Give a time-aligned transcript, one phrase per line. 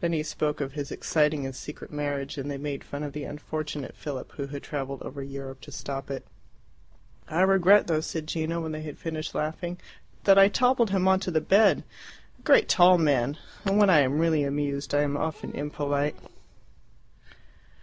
[0.00, 3.24] Then he spoke of his exciting and secret marriage, and they made fun of the
[3.24, 6.26] unfortunate Philip, who had travelled over Europe to stop it.
[7.28, 9.76] "I regret though," said Gino, when they had finished laughing,
[10.24, 11.84] "that I toppled him on to the bed.
[12.38, 13.36] A great tall man!
[13.66, 16.16] And when I am really amused I am often impolite."